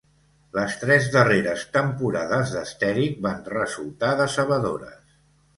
Les 0.57 0.77
tres 0.83 1.09
darreres 1.15 1.65
temporades 1.75 2.53
d'Estherick 2.55 3.21
van 3.27 3.47
resultar 3.53 4.11
decebedores. 4.23 5.07